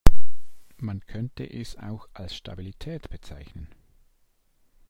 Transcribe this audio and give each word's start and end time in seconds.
Man 0.79 1.01
könnte 1.05 1.45
es 1.47 1.75
auch 1.77 2.09
als 2.15 2.35
Stabilität 2.35 3.11
bezeichnen. 3.11 3.67